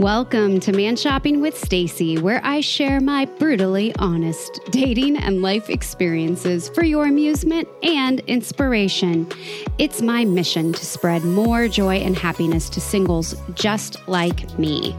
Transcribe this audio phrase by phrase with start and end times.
[0.00, 5.70] Welcome to Man Shopping with Stacy, where I share my brutally honest dating and life
[5.70, 9.30] experiences for your amusement and inspiration.
[9.78, 14.96] It's my mission to spread more joy and happiness to singles just like me.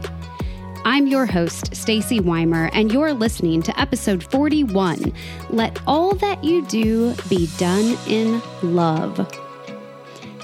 [0.86, 5.12] I'm your host, Stacy Weimer, and you're listening to episode 41.
[5.50, 9.30] Let all that you do be done in love.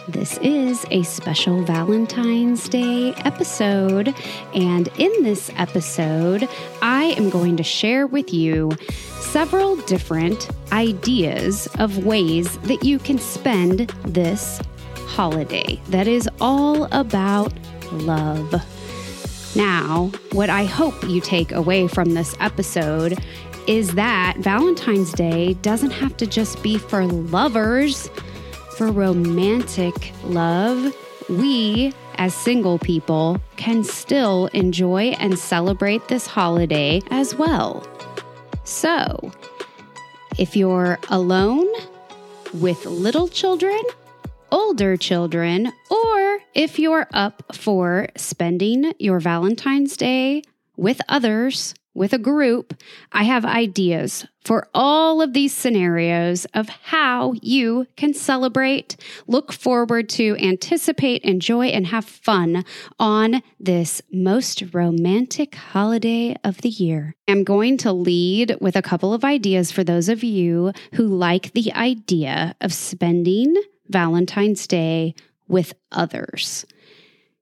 [0.08, 4.12] This is a special Valentine's Day episode.
[4.52, 6.48] And in this episode,
[6.82, 8.72] I am going to share with you
[9.20, 14.60] several different ideas of ways that you can spend this
[15.06, 17.52] holiday that is all about
[17.92, 18.52] love.
[19.54, 23.22] Now, what I hope you take away from this episode
[23.68, 28.10] is that Valentine's Day doesn't have to just be for lovers
[28.76, 30.94] for romantic love,
[31.28, 37.86] we as single people can still enjoy and celebrate this holiday as well.
[38.64, 39.32] So,
[40.38, 41.68] if you're alone
[42.54, 43.80] with little children,
[44.50, 50.42] older children, or if you're up for spending your Valentine's Day
[50.76, 52.74] with others, with a group,
[53.12, 60.08] I have ideas for all of these scenarios of how you can celebrate, look forward
[60.10, 62.64] to, anticipate, enjoy, and have fun
[62.98, 67.14] on this most romantic holiday of the year.
[67.28, 71.52] I'm going to lead with a couple of ideas for those of you who like
[71.52, 73.54] the idea of spending
[73.88, 75.14] Valentine's Day
[75.46, 76.64] with others.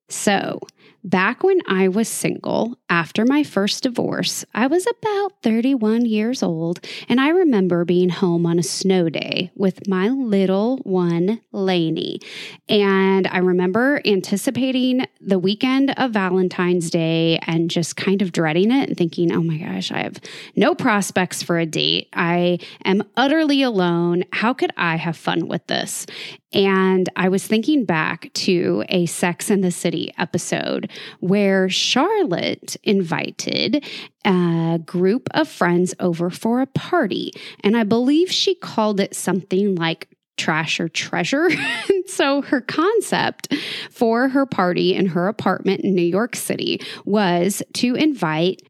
[0.09, 0.61] So,
[1.03, 6.87] Back when I was single, after my first divorce, I was about 31 years old,
[7.09, 12.21] and I remember being home on a snow day with my little one, Lainey.
[12.69, 18.91] And I remember anticipating the weekend of Valentine's Day and just kind of dreading it
[18.91, 20.21] and thinking, oh my gosh, I have
[20.55, 22.11] no prospects for a date.
[22.13, 24.25] I am utterly alone.
[24.33, 26.05] How could I have fun with this?
[26.53, 30.91] And I was thinking back to a Sex and the City episode
[31.21, 33.85] where Charlotte invited
[34.25, 37.33] a group of friends over for a party.
[37.63, 41.51] And I believe she called it something like trash or treasure.
[42.07, 43.55] so her concept
[43.91, 48.63] for her party in her apartment in New York City was to invite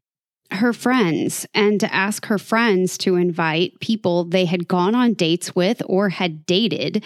[0.51, 5.55] her friends and to ask her friends to invite people they had gone on dates
[5.55, 7.03] with or had dated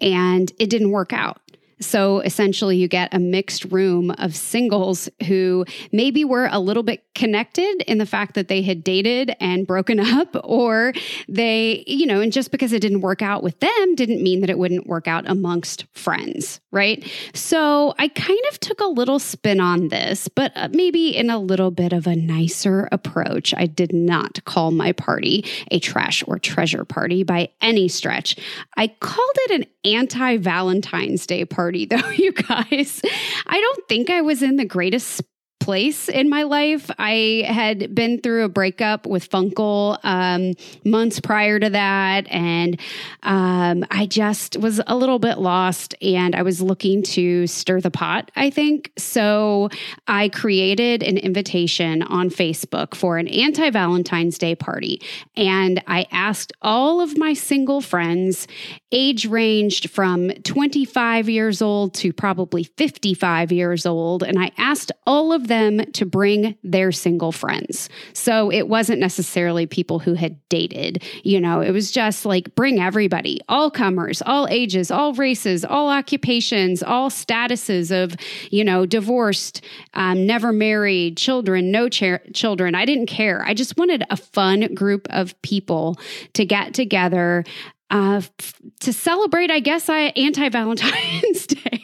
[0.00, 1.40] and it didn't work out.
[1.80, 7.04] So essentially, you get a mixed room of singles who maybe were a little bit
[7.14, 10.92] connected in the fact that they had dated and broken up, or
[11.28, 14.50] they, you know, and just because it didn't work out with them didn't mean that
[14.50, 17.08] it wouldn't work out amongst friends, right?
[17.34, 21.38] So I kind of took a little spin on this, but uh, maybe in a
[21.38, 23.54] little bit of a nicer approach.
[23.56, 28.36] I did not call my party a trash or treasure party by any stretch.
[28.76, 33.00] I called it an anti Valentine's Day party, though, you guys.
[33.46, 35.22] I don't think I was in the greatest
[35.64, 36.90] place in my life.
[36.98, 40.52] I had been through a breakup with Funkle um,
[40.84, 42.78] months prior to that, and
[43.22, 47.90] um, I just was a little bit lost and I was looking to stir the
[47.90, 48.92] pot, I think.
[48.98, 49.70] So
[50.06, 55.00] I created an invitation on Facebook for an anti Valentine's Day party.
[55.34, 58.46] And I asked all of my single friends,
[58.92, 64.22] age ranged from 25 years old to probably 55 years old.
[64.22, 67.88] And I asked all of them them to bring their single friends.
[68.12, 72.80] So it wasn't necessarily people who had dated, you know, it was just like bring
[72.80, 78.16] everybody, all comers, all ages, all races, all occupations, all statuses of,
[78.50, 79.62] you know, divorced,
[79.94, 82.74] um, never married, children, no cha- children.
[82.74, 83.44] I didn't care.
[83.46, 85.96] I just wanted a fun group of people
[86.32, 87.44] to get together
[87.90, 91.83] uh, f- to celebrate, I guess, I anti Valentine's Day.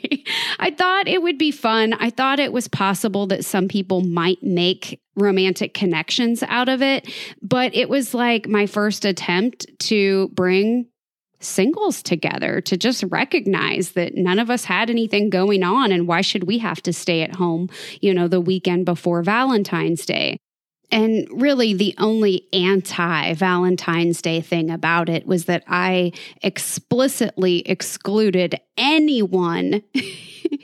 [0.63, 1.95] I thought it would be fun.
[1.95, 7.11] I thought it was possible that some people might make romantic connections out of it,
[7.41, 10.87] but it was like my first attempt to bring
[11.41, 16.21] singles together to just recognize that none of us had anything going on and why
[16.21, 17.71] should we have to stay at home,
[18.03, 20.37] you know, the weekend before Valentine's Day.
[20.93, 28.61] And really, the only anti Valentine's Day thing about it was that I explicitly excluded
[28.77, 29.83] anyone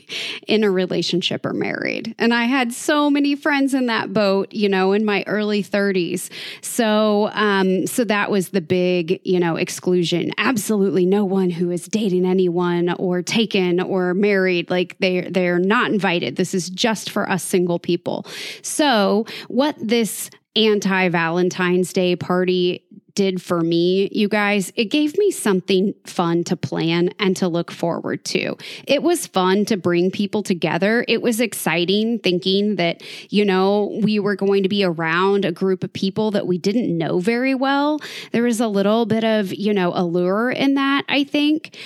[0.47, 2.15] in a relationship or married.
[2.19, 6.31] And I had so many friends in that boat, you know, in my early 30s.
[6.61, 10.33] So, um, so that was the big, you know, exclusion.
[10.39, 15.91] Absolutely no one who is dating anyone or taken or married, like they they're not
[15.91, 16.37] invited.
[16.37, 18.27] This is just for us single people.
[18.63, 22.86] So, what this anti Valentine's Day party
[23.17, 27.73] did for me, you guys, it gave me something fun to plan and to look
[27.73, 28.57] forward to.
[28.87, 31.05] It was fun to bring people together.
[31.09, 35.83] It was exciting thinking that, you know, we were going to be around a group
[35.83, 37.99] of people that we didn't know very well.
[38.31, 41.77] There was a little bit of, you know, allure in that, I think.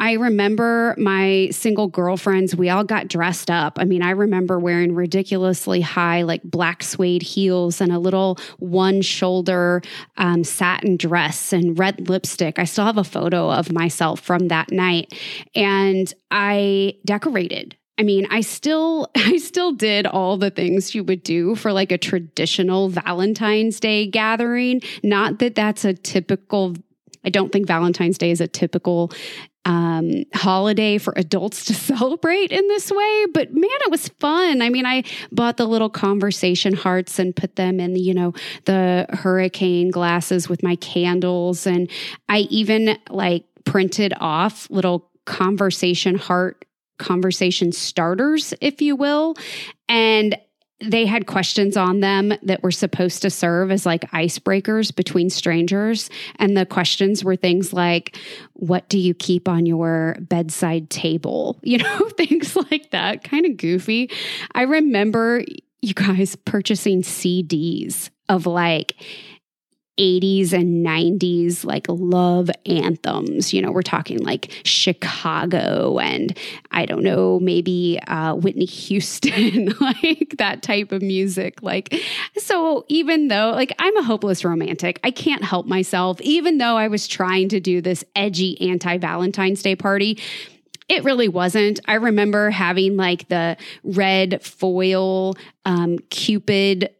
[0.00, 3.78] I remember my single girlfriends, we all got dressed up.
[3.78, 9.02] I mean, I remember wearing ridiculously high, like black suede heels and a little one
[9.02, 9.82] shoulder
[10.16, 12.58] um, satin dress and red lipstick.
[12.58, 15.12] I still have a photo of myself from that night.
[15.54, 17.76] And I decorated.
[17.98, 21.92] I mean, I still I still did all the things you would do for like
[21.92, 24.80] a traditional Valentine's Day gathering.
[25.02, 26.74] Not that that's a typical
[27.24, 29.12] I don't think Valentine's Day is a typical
[29.64, 33.26] um, holiday for adults to celebrate in this way.
[33.32, 34.62] But man, it was fun.
[34.62, 38.32] I mean, I bought the little conversation hearts and put them in the, you know,
[38.64, 41.66] the hurricane glasses with my candles.
[41.66, 41.90] And
[42.28, 46.64] I even like printed off little conversation heart
[46.98, 49.34] conversation starters, if you will.
[49.88, 50.36] And
[50.80, 56.08] they had questions on them that were supposed to serve as like icebreakers between strangers.
[56.36, 58.16] And the questions were things like,
[58.54, 61.58] What do you keep on your bedside table?
[61.70, 64.10] You know, things like that, kind of goofy.
[64.56, 65.44] I remember
[65.82, 68.96] you guys purchasing CDs of like,
[70.00, 73.52] 80s and 90s like love anthems.
[73.52, 76.36] You know, we're talking like Chicago and
[76.70, 81.62] I don't know, maybe uh, Whitney Houston, like that type of music.
[81.62, 81.94] Like,
[82.38, 86.88] so even though, like, I'm a hopeless romantic, I can't help myself, even though I
[86.88, 90.18] was trying to do this edgy anti Valentine's Day party
[90.88, 91.78] it really wasn't.
[91.86, 96.90] I remember having like the red foil um, Cupid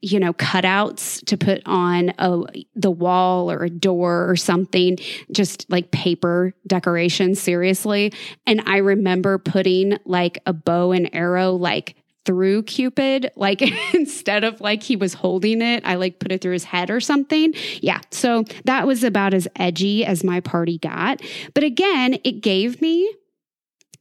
[0.00, 2.42] you know cutouts to put on a
[2.74, 4.96] the wall or a door or something
[5.32, 8.12] just like paper decoration seriously.
[8.46, 13.62] And i remember putting like a bow and arrow like through cupid like
[13.94, 17.00] instead of like he was holding it i like put it through his head or
[17.00, 17.54] something.
[17.80, 21.22] Yeah so that was about as edgy as my party got.
[21.54, 23.12] But again it gave me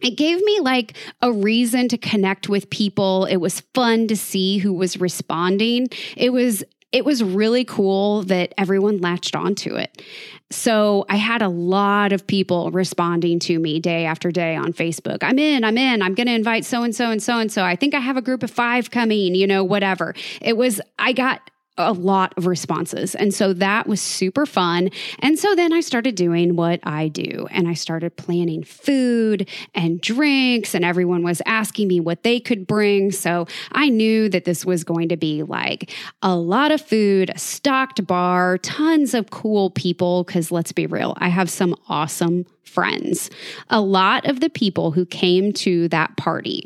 [0.01, 3.25] it gave me like a reason to connect with people.
[3.25, 5.87] It was fun to see who was responding.
[6.15, 6.63] It was
[6.93, 10.01] it was really cool that everyone latched onto it.
[10.49, 15.17] So I had a lot of people responding to me day after day on Facebook.
[15.21, 17.63] I'm in, I'm in, I'm going to invite so and so and so and so.
[17.63, 20.15] I think I have a group of 5 coming, you know, whatever.
[20.41, 23.15] It was I got a lot of responses.
[23.15, 24.89] And so that was super fun.
[25.19, 30.01] And so then I started doing what I do and I started planning food and
[30.01, 33.11] drinks, and everyone was asking me what they could bring.
[33.11, 37.37] So I knew that this was going to be like a lot of food, a
[37.37, 40.23] stocked bar, tons of cool people.
[40.25, 43.29] Cause let's be real, I have some awesome friends.
[43.69, 46.65] A lot of the people who came to that party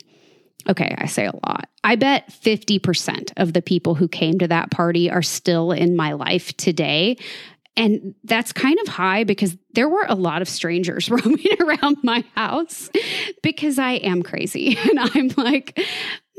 [0.69, 1.67] okay, I say a lot.
[1.83, 6.13] I bet 50% of the people who came to that party are still in my
[6.13, 7.17] life today.
[7.77, 12.23] And that's kind of high because there were a lot of strangers roaming around my
[12.35, 12.89] house
[13.41, 14.77] because I am crazy.
[14.91, 15.79] And I'm like,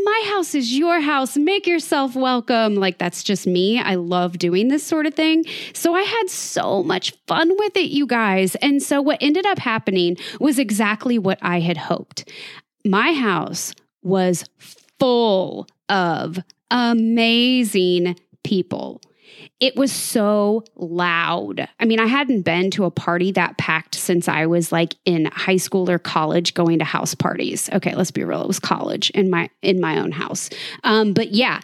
[0.04, 1.36] my house is your house.
[1.36, 2.74] Make yourself welcome.
[2.74, 3.80] Like, that's just me.
[3.80, 5.44] I love doing this sort of thing.
[5.72, 8.54] So, I had so much fun with it, you guys.
[8.56, 12.28] And so, what ended up happening was exactly what I had hoped.
[12.84, 14.44] My house was
[14.98, 16.38] full of
[16.70, 19.00] amazing people.
[19.60, 21.68] It was so loud.
[21.78, 25.26] I mean, I hadn't been to a party that packed since I was like in
[25.26, 27.70] high school or college going to house parties.
[27.72, 28.42] Okay, let's be real.
[28.42, 30.50] It was college in my in my own house.
[30.84, 31.60] Um, but yeah,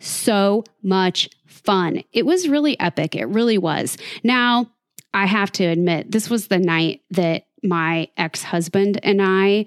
[0.00, 2.02] so much fun.
[2.12, 3.14] It was really epic.
[3.14, 3.98] It really was.
[4.24, 4.70] Now,
[5.14, 9.66] I have to admit, this was the night that my ex-husband and I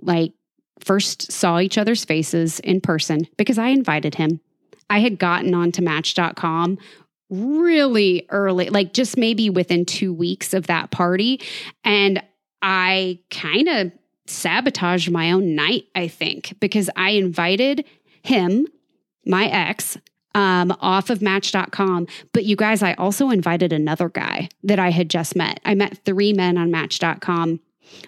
[0.00, 0.32] like
[0.80, 4.40] first saw each other's faces in person because I invited him.
[4.90, 6.78] I had gotten onto Match.com
[7.30, 11.40] really early, like just maybe within two weeks of that party.
[11.84, 12.22] And
[12.62, 13.92] I kind of
[14.26, 17.84] sabotaged my own night, I think, because I invited
[18.22, 18.66] him,
[19.26, 19.98] my ex,
[20.34, 22.06] um, off of Match.com.
[22.32, 25.60] But you guys, I also invited another guy that I had just met.
[25.64, 27.60] I met three men on Match.com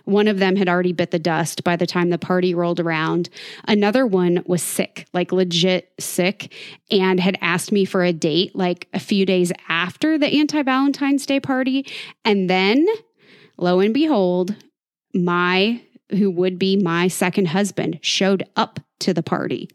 [0.05, 3.29] One of them had already bit the dust by the time the party rolled around.
[3.67, 6.53] Another one was sick, like legit sick,
[6.91, 11.27] and had asked me for a date like a few days after the anti Valentine's
[11.27, 11.87] Day party.
[12.25, 12.87] And then,
[13.57, 14.55] lo and behold,
[15.15, 15.81] my,
[16.11, 19.69] who would be my second husband, showed up to the party.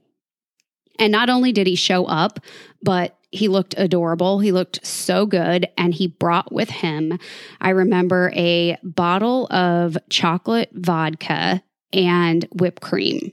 [1.00, 2.40] And not only did he show up,
[2.84, 4.40] but he looked adorable.
[4.40, 5.68] He looked so good.
[5.78, 7.18] And he brought with him,
[7.60, 13.32] I remember, a bottle of chocolate vodka and whipped cream.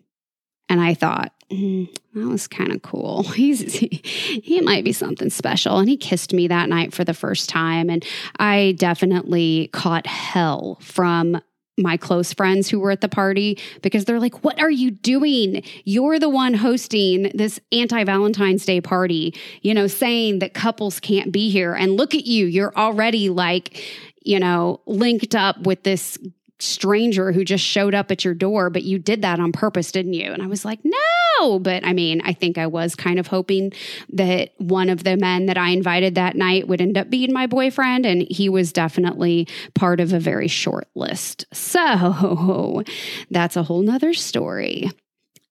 [0.69, 3.23] And I thought, mm, that was kind of cool.
[3.35, 5.79] He's he, he might be something special.
[5.79, 7.91] And he kissed me that night for the first time.
[7.91, 8.05] And
[8.39, 11.41] I definitely caught hell from
[11.79, 15.63] my close friends who were at the party because they're like, What are you doing?
[15.85, 21.33] You're the one hosting this anti Valentine's Day party, you know, saying that couples can't
[21.33, 21.75] be here.
[21.75, 23.83] And look at you, you're already like,
[24.23, 26.19] you know, linked up with this
[26.61, 30.15] stranger who just showed up at your door, but you did that on purpose, didn't
[30.15, 30.33] you?
[30.33, 31.59] And I was like, no.
[31.59, 33.73] But I mean, I think I was kind of hoping
[34.13, 37.47] that one of the men that I invited that night would end up being my
[37.47, 38.07] boyfriend.
[38.07, 41.47] And he was definitely part of a very short list.
[41.53, 42.83] So
[43.31, 44.91] that's a whole nother story.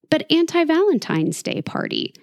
[0.09, 2.13] But anti Valentine's Day party,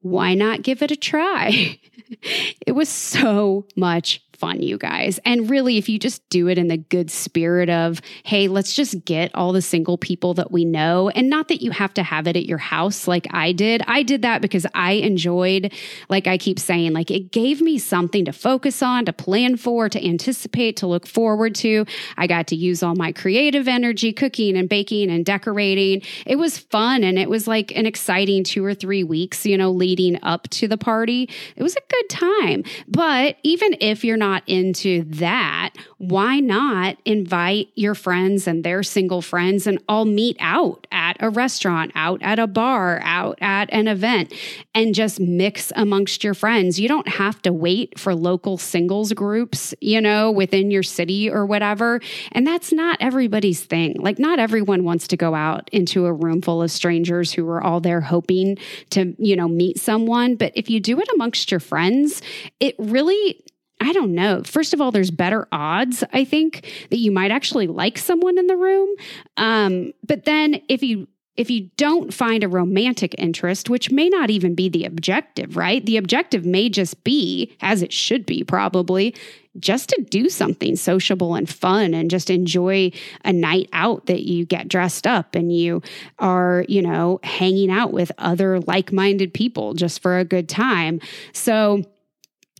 [0.00, 1.78] why not give it a try?
[2.66, 5.20] it was so much fun, you guys.
[5.24, 9.04] And really, if you just do it in the good spirit of, hey, let's just
[9.04, 12.26] get all the single people that we know, and not that you have to have
[12.26, 13.84] it at your house like I did.
[13.86, 15.72] I did that because I enjoyed,
[16.08, 19.88] like I keep saying, like it gave me something to focus on, to plan for,
[19.88, 21.86] to anticipate, to look forward to.
[22.16, 26.02] I got to use all my creative energy cooking and baking and decorating.
[26.26, 29.70] It was fun and it was like an exciting two or three weeks, you know,
[29.70, 31.30] leading up to the party.
[31.54, 32.64] It was a good time.
[32.88, 38.82] But even if you're not not into that, why not invite your friends and their
[38.82, 43.70] single friends and all meet out at a restaurant, out at a bar, out at
[43.72, 44.32] an event,
[44.74, 46.80] and just mix amongst your friends?
[46.80, 51.44] You don't have to wait for local singles groups, you know, within your city or
[51.44, 52.00] whatever.
[52.32, 53.96] And that's not everybody's thing.
[53.98, 57.62] Like, not everyone wants to go out into a room full of strangers who are
[57.62, 58.56] all there hoping
[58.90, 60.36] to, you know, meet someone.
[60.36, 62.22] But if you do it amongst your friends,
[62.60, 63.42] it really
[63.82, 64.42] I don't know.
[64.44, 68.46] First of all, there's better odds, I think, that you might actually like someone in
[68.46, 68.88] the room.
[69.36, 74.28] Um, but then if you if you don't find a romantic interest, which may not
[74.28, 75.84] even be the objective, right?
[75.86, 79.14] The objective may just be, as it should be probably,
[79.58, 82.92] just to do something sociable and fun and just enjoy
[83.24, 85.82] a night out that you get dressed up and you
[86.18, 91.00] are, you know, hanging out with other like minded people just for a good time.
[91.32, 91.82] So,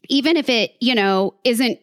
[0.09, 1.79] even if it, you know, isn't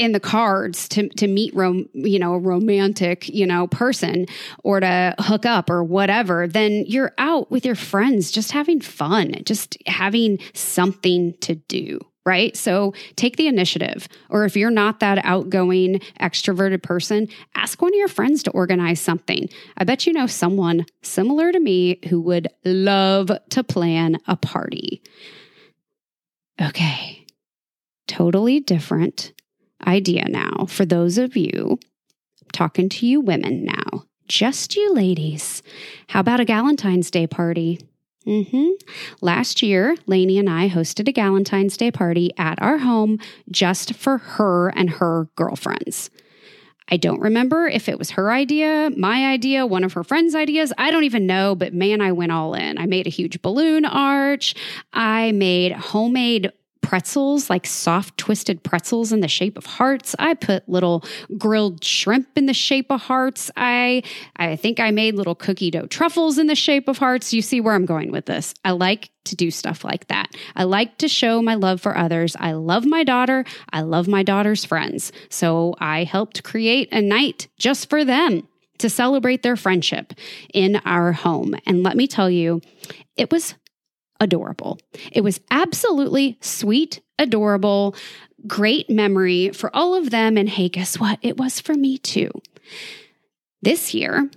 [0.00, 4.24] in the cards to to meet rom, you know a romantic you know person
[4.64, 9.34] or to hook up or whatever then you're out with your friends just having fun
[9.44, 12.54] just having something to do right?
[12.54, 14.06] So take the initiative.
[14.28, 19.00] Or if you're not that outgoing extroverted person ask one of your friends to organize
[19.00, 19.48] something.
[19.78, 25.02] I bet you know someone similar to me who would love to plan a party.
[26.60, 27.19] Okay
[28.10, 29.32] totally different
[29.86, 31.78] idea now for those of you
[32.52, 34.04] talking to you women now.
[34.26, 35.62] Just you ladies.
[36.08, 37.78] How about a Galentine's Day party?
[38.26, 38.70] Mm-hmm.
[39.20, 44.18] Last year, Lainey and I hosted a Galentine's Day party at our home just for
[44.18, 46.10] her and her girlfriends.
[46.88, 50.72] I don't remember if it was her idea, my idea, one of her friends' ideas.
[50.76, 52.78] I don't even know, but man, I went all in.
[52.78, 54.56] I made a huge balloon arch.
[54.92, 60.16] I made homemade pretzels, like soft twisted pretzels in the shape of hearts.
[60.18, 61.04] I put little
[61.38, 63.50] grilled shrimp in the shape of hearts.
[63.56, 64.02] I
[64.36, 67.32] I think I made little cookie dough truffles in the shape of hearts.
[67.32, 68.54] You see where I'm going with this.
[68.64, 70.34] I like to do stuff like that.
[70.56, 72.36] I like to show my love for others.
[72.38, 73.44] I love my daughter.
[73.72, 75.12] I love my daughter's friends.
[75.28, 80.14] So I helped create a night just for them to celebrate their friendship
[80.54, 81.54] in our home.
[81.66, 82.62] And let me tell you,
[83.16, 83.54] it was
[84.20, 84.78] adorable.
[85.12, 87.96] It was absolutely sweet, adorable,
[88.46, 90.36] great memory for all of them.
[90.36, 91.18] And hey, guess what?
[91.22, 92.30] It was for me too.
[93.62, 94.30] This year,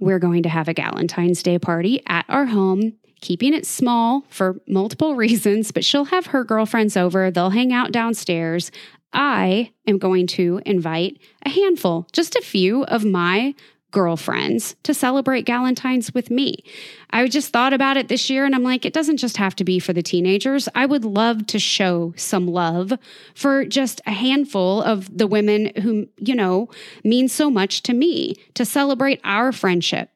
[0.00, 4.60] we're going to have a Galentine's Day party at our home, keeping it small for
[4.66, 7.30] multiple reasons, but she'll have her girlfriends over.
[7.30, 8.70] They'll hang out downstairs.
[9.12, 13.54] I am going to invite a handful, just a few of my
[13.90, 16.64] girlfriends to celebrate Galentine's with me.
[17.10, 19.64] I just thought about it this year and I'm like, it doesn't just have to
[19.64, 20.68] be for the teenagers.
[20.74, 22.92] I would love to show some love
[23.34, 26.68] for just a handful of the women who, you know,
[27.04, 30.10] mean so much to me to celebrate our friendship.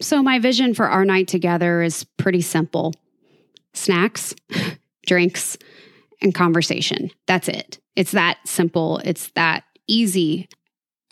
[0.00, 2.94] So, my vision for our night together is pretty simple
[3.74, 4.34] snacks,
[5.06, 5.56] drinks,
[6.20, 7.10] and conversation.
[7.26, 7.78] That's it.
[7.96, 8.98] It's that simple.
[8.98, 10.48] It's that easy.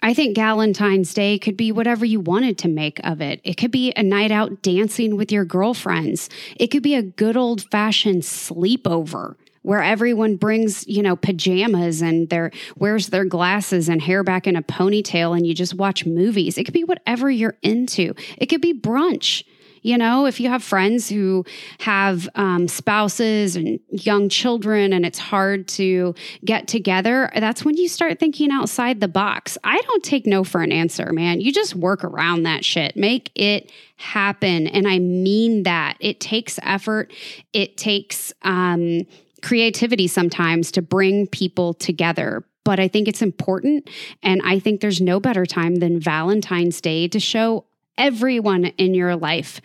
[0.04, 3.40] I think Galentine's Day could be whatever you wanted to make of it.
[3.44, 6.28] It could be a night out dancing with your girlfriends.
[6.56, 12.28] It could be a good old fashioned sleepover where everyone brings, you know, pajamas and
[12.30, 16.58] their wears their glasses and hair back in a ponytail and you just watch movies.
[16.58, 18.14] It could be whatever you're into.
[18.38, 19.44] It could be brunch.
[19.82, 21.44] You know, if you have friends who
[21.80, 27.88] have um, spouses and young children and it's hard to get together, that's when you
[27.88, 29.58] start thinking outside the box.
[29.64, 31.40] I don't take no for an answer, man.
[31.40, 32.96] You just work around that shit.
[32.96, 34.68] Make it happen.
[34.68, 35.96] And I mean that.
[36.00, 37.12] It takes effort,
[37.52, 39.02] it takes, um,
[39.42, 43.88] creativity sometimes to bring people together but I think it's important.
[44.22, 47.64] And I think there's no better time than Valentine's Day to show
[47.96, 49.60] everyone in your life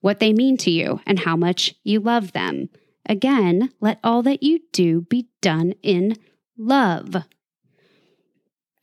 [0.00, 2.68] what they mean to you and how much you love them.
[3.06, 6.16] Again, let all that you do be done in
[6.56, 7.16] love.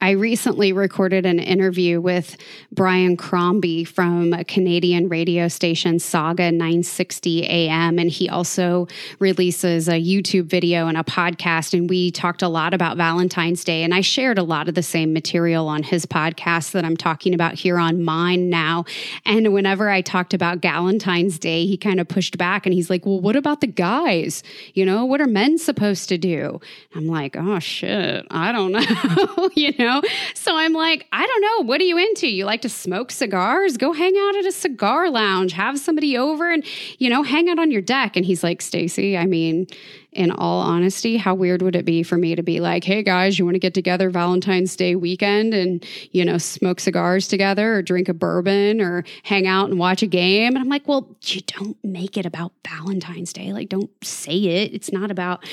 [0.05, 2.38] I recently recorded an interview with
[2.71, 7.97] Brian Crombie from a Canadian radio station Saga 960 AM.
[7.97, 11.74] And he also releases a YouTube video and a podcast.
[11.74, 13.81] And we talked a lot about Valentine's Day.
[13.81, 17.33] And I shared a lot of the same material on his podcast that I'm talking
[17.33, 18.85] about here on mine now.
[19.25, 23.07] And whenever I talked about Galentine's Day, he kind of pushed back and he's like,
[23.07, 24.43] Well, what about the guys?
[24.75, 26.59] You know, what are men supposed to do?
[26.93, 28.27] I'm like, Oh, shit.
[28.29, 29.50] I don't know.
[29.55, 29.94] you know?
[30.01, 30.09] Know?
[30.33, 31.67] So I'm like, I don't know.
[31.67, 32.27] What are you into?
[32.27, 33.77] You like to smoke cigars?
[33.77, 36.65] Go hang out at a cigar lounge, have somebody over and,
[36.97, 38.15] you know, hang out on your deck.
[38.15, 39.67] And he's like, Stacy, I mean,
[40.15, 43.37] in all honesty, how weird would it be for me to be like, hey guys,
[43.37, 47.81] you want to get together Valentine's Day weekend and, you know, smoke cigars together or
[47.81, 50.55] drink a bourbon or hang out and watch a game?
[50.55, 53.51] And I'm like, well, you don't make it about Valentine's Day.
[53.51, 54.73] Like, don't say it.
[54.73, 55.43] It's not about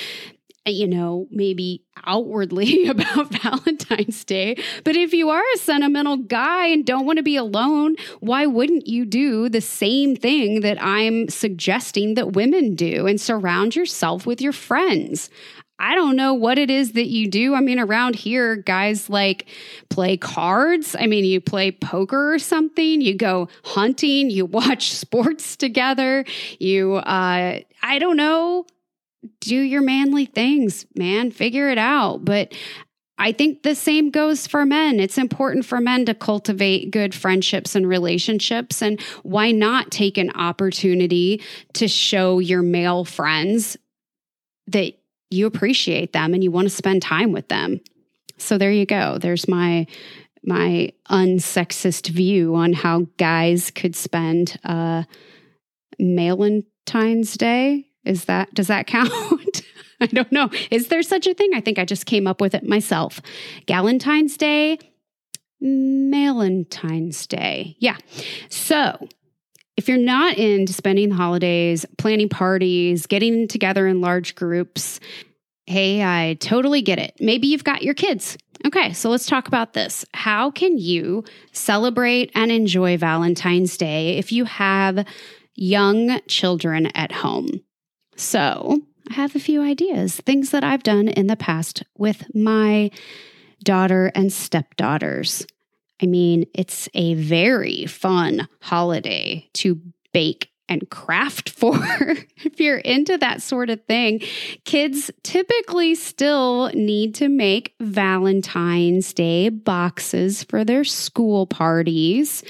[0.67, 4.57] you know, maybe outwardly about Valentine's Day.
[4.85, 8.87] But if you are a sentimental guy and don't want to be alone, why wouldn't
[8.87, 14.41] you do the same thing that I'm suggesting that women do and surround yourself with
[14.41, 15.31] your friends?
[15.79, 17.57] I don't know what it is that you do.
[17.57, 19.49] I mean, around here, guys like
[19.89, 20.95] play cards.
[20.97, 26.25] I mean, you play poker or something, you go hunting, you watch sports together,
[26.61, 28.65] you, uh, I don't know,
[29.41, 31.31] do your manly things, man.
[31.31, 32.25] Figure it out.
[32.25, 32.53] But
[33.19, 34.99] I think the same goes for men.
[34.99, 38.83] It's important for men to cultivate good friendships and relationships.
[38.83, 41.41] And why not take an opportunity
[41.75, 43.77] to show your male friends
[44.67, 44.95] that
[45.31, 47.81] you appreciate them and you want to spend time with them?
[48.39, 49.19] So there you go.
[49.19, 49.87] There's my
[50.45, 55.05] my unsexist view on how guys could spend uh
[56.01, 59.63] Valentine's Day is that, does that count?
[60.01, 60.51] I don't know.
[60.71, 61.51] Is there such a thing?
[61.55, 63.21] I think I just came up with it myself.
[63.67, 64.79] Galentine's Day,
[65.61, 67.77] Valentine's Day.
[67.79, 67.97] Yeah.
[68.49, 69.07] So
[69.77, 74.99] if you're not into spending the holidays, planning parties, getting together in large groups,
[75.67, 77.15] hey, I totally get it.
[77.21, 78.37] Maybe you've got your kids.
[78.67, 80.05] Okay, so let's talk about this.
[80.15, 85.07] How can you celebrate and enjoy Valentine's Day if you have
[85.55, 87.63] young children at home?
[88.17, 92.91] So I have a few ideas, things that I've done in the past with my
[93.63, 95.47] daughter and stepdaughters.
[96.03, 99.81] I mean, it's a very fun holiday to
[100.13, 101.77] bake and craft for.
[102.45, 104.21] if you're into that sort of thing,
[104.65, 112.43] kids typically still need to make Valentine's Day boxes for their school parties.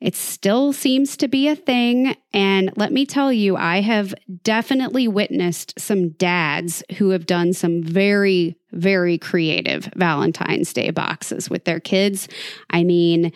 [0.00, 2.16] It still seems to be a thing.
[2.32, 7.82] And let me tell you, I have definitely witnessed some dads who have done some
[7.82, 12.28] very, very creative Valentine's Day boxes with their kids.
[12.68, 13.32] I mean,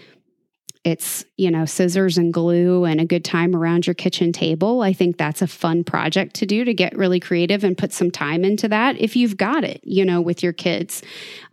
[0.82, 4.80] it's, you know, scissors and glue and a good time around your kitchen table.
[4.80, 8.10] I think that's a fun project to do to get really creative and put some
[8.10, 11.02] time into that if you've got it, you know, with your kids.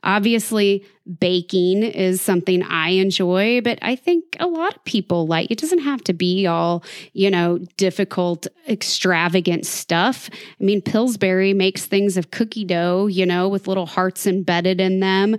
[0.02, 0.86] Obviously,
[1.20, 5.80] baking is something I enjoy, but I think a lot of people like it doesn't
[5.80, 10.30] have to be all, you know, difficult, extravagant stuff.
[10.34, 15.02] I mean, Pillsbury makes things of cookie dough, you know, with little hearts embedded in
[15.02, 15.36] them,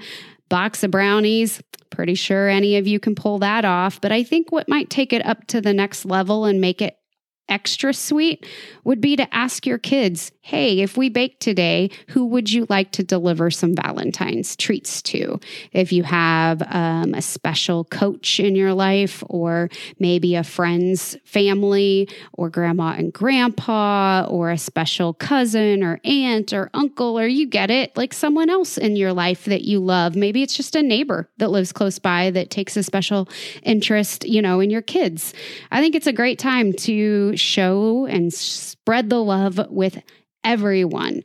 [0.50, 1.62] box of brownies
[1.98, 4.00] Pretty sure any of you can pull that off.
[4.00, 6.96] But I think what might take it up to the next level and make it
[7.48, 8.46] extra sweet
[8.84, 12.90] would be to ask your kids, hey, if we bake today, who would you like
[12.92, 15.38] to deliver some Valentine's treats to?
[15.72, 22.08] If you have um, a special coach in your life, or maybe a friend's family,
[22.32, 27.70] or grandma and grandpa, or a special cousin, or aunt, or uncle, or you get
[27.70, 30.16] it, like someone else in your life that you love.
[30.16, 33.28] Maybe it's just a neighbor that lives close by that takes a special
[33.62, 35.34] interest, you know, in your kids.
[35.70, 40.02] I think it's a great time to show and spread the love with
[40.44, 41.22] everyone.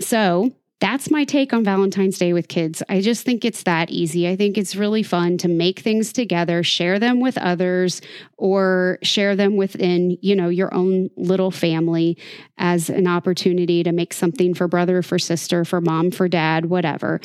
[0.00, 2.84] So, that's my take on Valentine's Day with kids.
[2.88, 4.28] I just think it's that easy.
[4.28, 8.00] I think it's really fun to make things together, share them with others
[8.36, 12.16] or share them within, you know, your own little family
[12.58, 17.20] as an opportunity to make something for brother, for sister, for mom, for dad, whatever.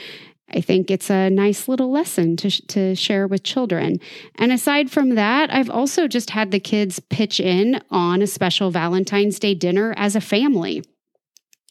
[0.54, 4.00] I think it's a nice little lesson to, to share with children.
[4.36, 8.70] And aside from that, I've also just had the kids pitch in on a special
[8.70, 10.84] Valentine's Day dinner as a family.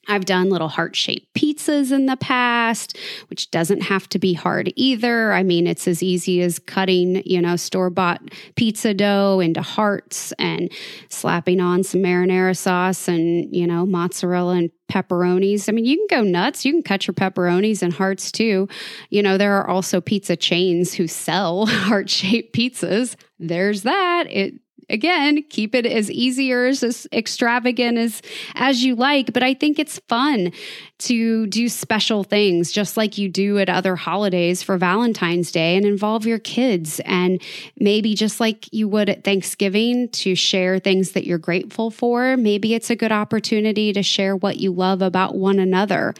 [0.09, 2.99] I've done little heart shaped pizzas in the past,
[3.31, 5.33] which doesn't have to be hard either.
[5.33, 8.21] I mean, it's as easy as cutting, you know, store bought
[8.57, 10.73] pizza dough into hearts and
[11.09, 15.69] slapping on some marinara sauce and, you know, mozzarella and pepperonis.
[15.69, 16.65] I mean, you can go nuts.
[16.65, 18.69] You can cut your pepperonis and hearts too.
[19.09, 23.15] You know, there are also pizza chains who sell heart shaped pizzas.
[23.39, 24.27] There's that.
[24.29, 24.55] It
[24.89, 28.23] again, keep it as easy or as extravagant as
[28.55, 30.53] as you like, but I think it's fun
[30.99, 35.85] to do special things just like you do at other holidays for Valentine's Day and
[35.85, 37.01] involve your kids.
[37.05, 37.43] And
[37.79, 42.75] maybe just like you would at Thanksgiving to share things that you're grateful for, maybe
[42.75, 46.15] it's a good opportunity to share what you love about one another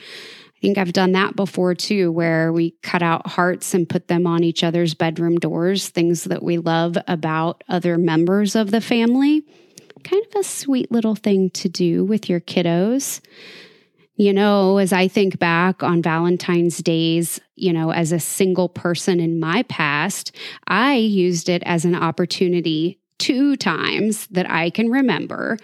[0.63, 4.45] think I've done that before too, where we cut out hearts and put them on
[4.45, 9.43] each other's bedroom doors, things that we love about other members of the family.
[10.05, 13.21] Kind of a sweet little thing to do with your kiddos.
[14.15, 19.19] You know, as I think back on Valentine's days, you know, as a single person
[19.19, 20.35] in my past,
[20.69, 25.59] I used it as an opportunity two times that I can remember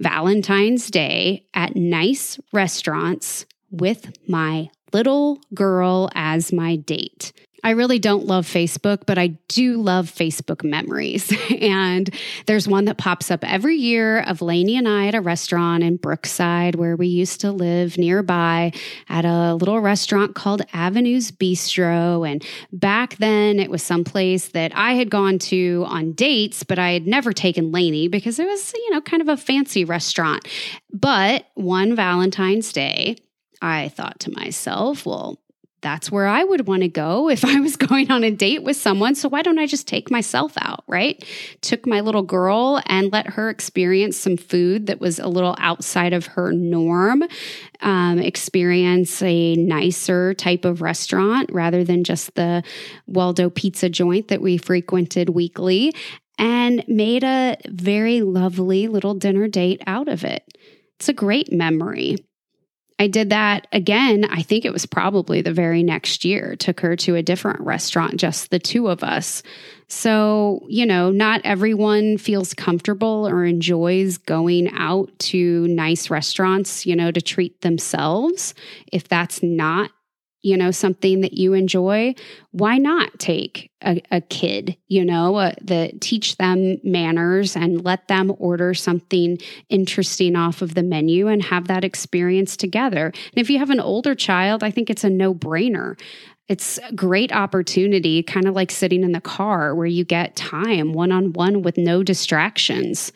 [0.00, 3.46] Valentine's Day at nice restaurants
[3.80, 7.32] with my little girl as my date.
[7.64, 11.32] I really don't love Facebook, but I do love Facebook memories.
[11.62, 12.10] and
[12.44, 15.96] there's one that pops up every year of Lainey and I at a restaurant in
[15.96, 18.72] Brookside where we used to live nearby
[19.08, 22.30] at a little restaurant called Avenues Bistro.
[22.30, 26.90] And back then it was someplace that I had gone to on dates, but I
[26.90, 30.46] had never taken Lainey because it was, you know, kind of a fancy restaurant.
[30.92, 33.16] But one Valentine's Day,
[33.64, 35.40] I thought to myself, well,
[35.80, 38.76] that's where I would want to go if I was going on a date with
[38.76, 39.14] someone.
[39.14, 41.24] So why don't I just take myself out, right?
[41.62, 46.12] Took my little girl and let her experience some food that was a little outside
[46.12, 47.24] of her norm,
[47.80, 52.62] um, experience a nicer type of restaurant rather than just the
[53.06, 55.94] Waldo pizza joint that we frequented weekly,
[56.38, 60.44] and made a very lovely little dinner date out of it.
[60.98, 62.16] It's a great memory.
[62.98, 64.24] I did that again.
[64.30, 68.20] I think it was probably the very next year, took her to a different restaurant,
[68.20, 69.42] just the two of us.
[69.88, 76.94] So, you know, not everyone feels comfortable or enjoys going out to nice restaurants, you
[76.94, 78.54] know, to treat themselves.
[78.92, 79.90] If that's not
[80.44, 82.14] you know, something that you enjoy,
[82.50, 88.08] why not take a, a kid, you know, uh, the teach them manners and let
[88.08, 89.38] them order something
[89.70, 93.06] interesting off of the menu and have that experience together.
[93.06, 95.98] And if you have an older child, I think it's a no brainer.
[96.46, 100.92] It's a great opportunity, kind of like sitting in the car where you get time
[100.92, 103.12] one on one with no distractions.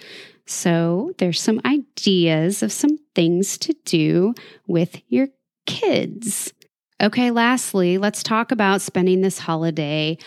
[0.47, 4.33] So, there's some ideas of some things to do
[4.67, 5.29] with your
[5.67, 6.55] kids.
[7.01, 10.19] Okay, lastly, let's talk about spending this holiday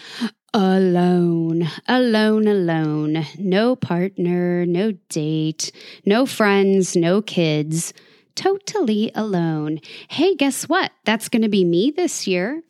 [0.54, 3.26] alone, alone, alone.
[3.38, 5.74] No partner, no date,
[6.06, 7.94] no friends, no kids.
[8.36, 9.82] Totally alone.
[10.08, 10.92] Hey, guess what?
[11.04, 12.64] That's going to be me this year.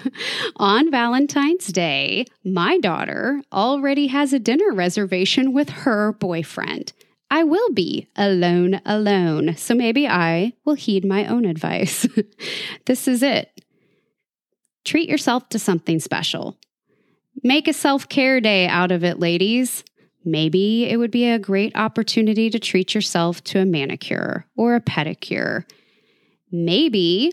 [0.56, 6.94] On Valentine's Day, my daughter already has a dinner reservation with her boyfriend.
[7.32, 9.56] I will be alone, alone.
[9.56, 12.06] So maybe I will heed my own advice.
[12.84, 13.62] this is it.
[14.84, 16.58] Treat yourself to something special.
[17.42, 19.82] Make a self care day out of it, ladies.
[20.26, 24.80] Maybe it would be a great opportunity to treat yourself to a manicure or a
[24.82, 25.64] pedicure.
[26.50, 27.32] Maybe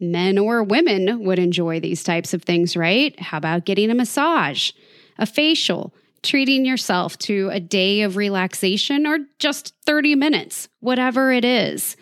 [0.00, 3.18] men or women would enjoy these types of things, right?
[3.20, 4.72] How about getting a massage,
[5.18, 11.44] a facial, treating yourself to a day of relaxation or just 30 minutes, whatever it
[11.44, 11.96] is,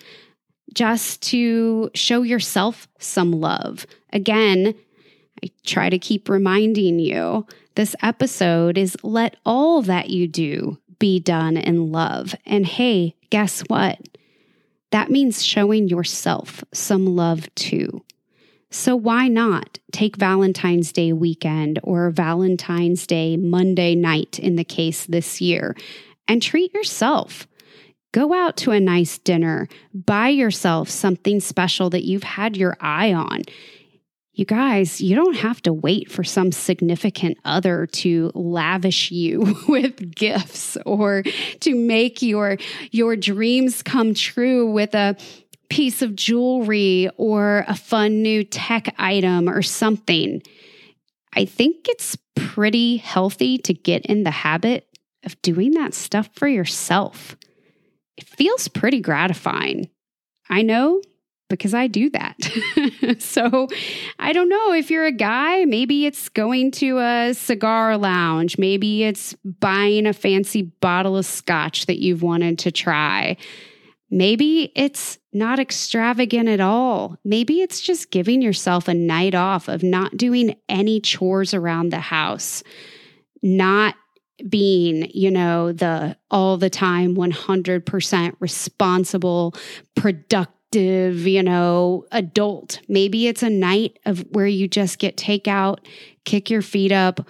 [0.75, 3.87] just to show yourself some love.
[4.13, 4.75] Again,
[5.43, 11.19] I try to keep reminding you this episode is let all that you do be
[11.19, 12.35] done in love.
[12.45, 13.99] And hey, guess what?
[14.91, 18.05] That means showing yourself some love too.
[18.71, 25.07] So why not take Valentine's Day weekend or Valentine's Day Monday night in the case
[25.07, 25.77] this year
[26.29, 27.49] and treat yourself?
[28.13, 33.13] Go out to a nice dinner, buy yourself something special that you've had your eye
[33.13, 33.43] on.
[34.33, 40.15] You guys, you don't have to wait for some significant other to lavish you with
[40.15, 41.25] gifts or
[41.61, 42.57] to make your
[42.93, 45.17] your dreams come true with a
[45.71, 50.43] piece of jewelry or a fun new tech item or something.
[51.35, 54.87] I think it's pretty healthy to get in the habit
[55.25, 57.37] of doing that stuff for yourself.
[58.17, 59.89] It feels pretty gratifying.
[60.49, 61.01] I know
[61.49, 62.37] because I do that.
[63.19, 63.69] so
[64.19, 69.05] I don't know if you're a guy, maybe it's going to a cigar lounge, maybe
[69.05, 73.37] it's buying a fancy bottle of scotch that you've wanted to try.
[74.11, 77.17] Maybe it's not extravagant at all.
[77.25, 82.01] Maybe it's just giving yourself a night off of not doing any chores around the
[82.01, 82.63] house,
[83.43, 83.95] not
[84.49, 89.55] being, you know, the all the time 100% responsible,
[89.95, 92.81] productive you know, adult.
[92.89, 95.79] Maybe it's a night of where you just get takeout,
[96.25, 97.29] kick your feet up,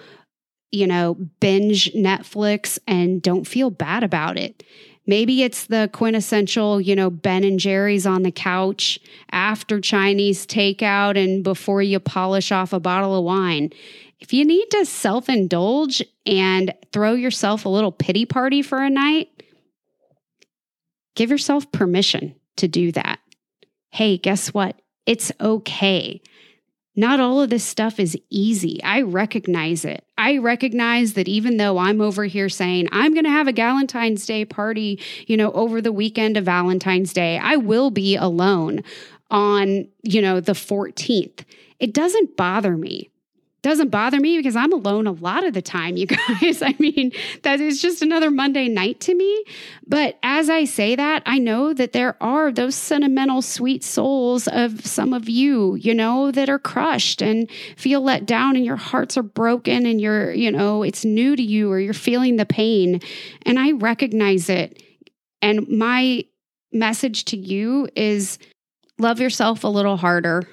[0.71, 4.63] you know, binge Netflix and don't feel bad about it.
[5.07, 8.99] Maybe it's the quintessential, you know, Ben and Jerry's on the couch
[9.31, 13.71] after Chinese takeout and before you polish off a bottle of wine.
[14.19, 18.89] If you need to self indulge and throw yourself a little pity party for a
[18.89, 19.29] night,
[21.15, 23.19] give yourself permission to do that
[23.91, 24.81] hey, guess what?
[25.05, 26.21] It's okay.
[27.01, 28.79] Not all of this stuff is easy.
[28.83, 30.05] I recognize it.
[30.19, 34.23] I recognize that even though I'm over here saying I'm going to have a Valentine's
[34.23, 38.83] Day party, you know, over the weekend of Valentine's Day, I will be alone
[39.31, 41.43] on, you know, the 14th.
[41.79, 43.09] It doesn't bother me
[43.61, 46.07] doesn't bother me because I'm alone a lot of the time, you
[46.41, 46.61] guys.
[46.61, 47.11] I mean,
[47.43, 49.45] that is just another Monday night to me.
[49.85, 54.85] But as I say that, I know that there are those sentimental, sweet souls of
[54.85, 59.17] some of you, you know, that are crushed and feel let down and your hearts
[59.17, 62.99] are broken and you're, you know, it's new to you or you're feeling the pain.
[63.43, 64.81] And I recognize it.
[65.43, 66.25] And my
[66.71, 68.39] message to you is
[68.97, 70.47] love yourself a little harder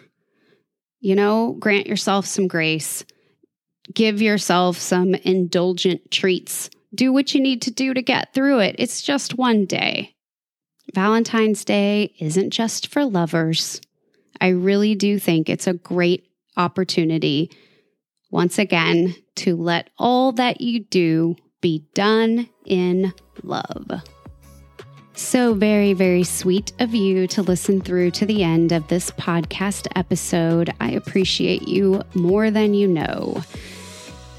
[1.01, 3.05] you know, grant yourself some grace,
[3.93, 6.71] give yourself some indulgent treats.
[6.95, 8.77] Do what you need to do to get through it.
[8.79, 10.15] It's just one day.
[10.95, 13.81] Valentine's Day isn't just for lovers.
[14.41, 17.51] I really do think it's a great opportunity,
[18.31, 24.03] once again, to let all that you do be done in love.
[25.19, 29.89] So very, very sweet of you to listen through to the end of this podcast
[29.97, 30.73] episode.
[30.81, 33.43] I appreciate you more than you know.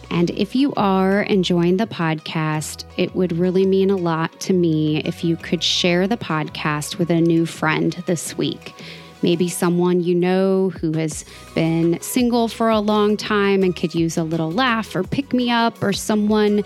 [0.10, 5.04] And if you are enjoying the podcast, it would really mean a lot to me
[5.04, 8.74] if you could share the podcast with a new friend this week.
[9.22, 14.18] Maybe someone you know who has been single for a long time and could use
[14.18, 16.64] a little laugh or pick me up, or someone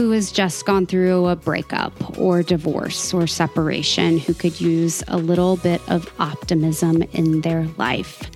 [0.00, 5.18] who has just gone through a breakup or divorce or separation who could use a
[5.18, 8.30] little bit of optimism in their life.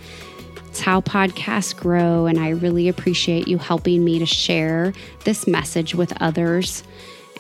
[0.67, 4.93] It's how podcasts grow, and I really appreciate you helping me to share
[5.25, 6.85] this message with others.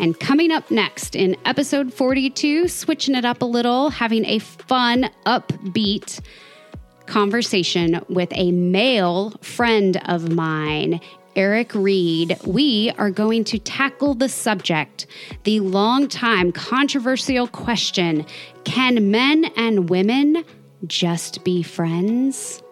[0.00, 5.10] And coming up next in episode 42, switching it up a little, having a fun,
[5.26, 6.18] upbeat
[7.04, 10.98] conversation with a male friend of mine,
[11.36, 15.06] Eric Reed, we are going to tackle the subject,
[15.42, 18.24] the long time controversial question
[18.64, 20.44] Can men and women
[20.86, 22.63] just be friends?